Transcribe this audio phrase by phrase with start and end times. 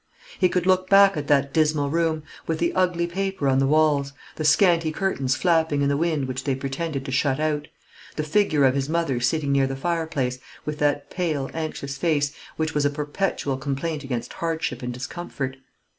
[0.39, 4.13] He could look back at that dismal room, with the ugly paper on the walls,
[4.35, 7.67] the scanty curtains flapping in the wind which they pretended to shut out;
[8.15, 12.73] the figure of his mother sitting near the fireplace, with that pale, anxious face, which
[12.73, 15.57] was a perpetual complaint against hardship and discomfort.